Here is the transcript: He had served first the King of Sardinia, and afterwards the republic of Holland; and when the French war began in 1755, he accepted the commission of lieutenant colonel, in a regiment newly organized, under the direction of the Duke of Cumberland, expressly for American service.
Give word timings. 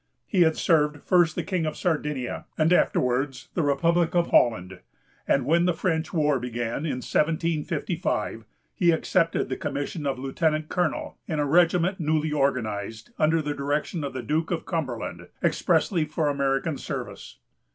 He 0.25 0.41
had 0.41 0.55
served 0.57 1.03
first 1.03 1.35
the 1.35 1.43
King 1.43 1.67
of 1.67 1.77
Sardinia, 1.77 2.45
and 2.57 2.73
afterwards 2.73 3.49
the 3.53 3.61
republic 3.61 4.15
of 4.15 4.31
Holland; 4.31 4.79
and 5.27 5.45
when 5.45 5.65
the 5.65 5.75
French 5.75 6.11
war 6.11 6.39
began 6.39 6.87
in 6.87 7.01
1755, 7.05 8.43
he 8.73 8.89
accepted 8.89 9.47
the 9.49 9.57
commission 9.57 10.07
of 10.07 10.17
lieutenant 10.17 10.69
colonel, 10.69 11.19
in 11.27 11.37
a 11.37 11.45
regiment 11.45 11.99
newly 11.99 12.31
organized, 12.31 13.11
under 13.19 13.43
the 13.43 13.53
direction 13.53 14.03
of 14.03 14.13
the 14.13 14.23
Duke 14.23 14.49
of 14.49 14.65
Cumberland, 14.65 15.27
expressly 15.43 16.05
for 16.05 16.29
American 16.29 16.79
service. 16.79 17.37